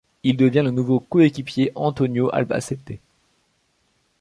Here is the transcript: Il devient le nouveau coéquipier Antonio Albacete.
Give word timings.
Il 0.23 0.35
devient 0.35 0.63
le 0.65 0.71
nouveau 0.71 0.99
coéquipier 0.99 1.71
Antonio 1.75 2.31
Albacete. 2.33 2.97